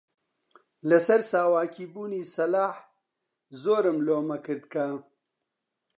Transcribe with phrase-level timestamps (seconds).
[0.89, 2.75] لەسەر ساواکی بوونی سەلاح
[3.61, 4.85] زۆرم لۆمە کرد کە: